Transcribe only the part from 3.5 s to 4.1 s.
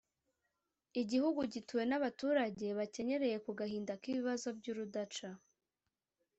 gahinda